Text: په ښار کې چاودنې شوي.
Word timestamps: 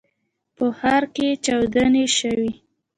په 0.55 0.65
ښار 0.77 1.03
کې 1.15 1.27
چاودنې 1.45 2.05
شوي. 2.17 2.51